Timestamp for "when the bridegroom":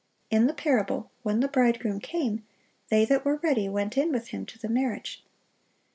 1.21-1.99